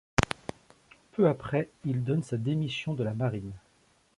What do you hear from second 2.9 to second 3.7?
de la marine.